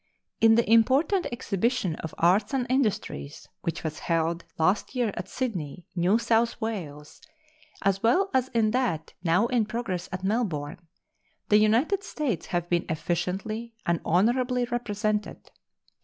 In 0.39 0.55
the 0.55 0.67
important 0.67 1.27
exhibition 1.31 1.93
of 1.97 2.15
arts 2.17 2.55
and 2.55 2.65
industries 2.71 3.47
which 3.61 3.83
was 3.83 3.99
held 3.99 4.43
last 4.57 4.95
year 4.95 5.13
at 5.15 5.29
Sydney, 5.29 5.85
New 5.95 6.17
South 6.17 6.59
Wales, 6.59 7.21
as 7.83 8.01
well 8.01 8.31
as 8.33 8.47
in 8.47 8.71
that 8.71 9.13
now 9.23 9.45
in 9.45 9.63
progress 9.67 10.09
at 10.11 10.23
Melbourne, 10.23 10.79
the 11.49 11.57
United 11.57 12.03
States 12.03 12.47
have 12.47 12.67
been 12.67 12.87
efficiently 12.89 13.75
and 13.85 14.01
honorably 14.03 14.65
represented. 14.65 15.51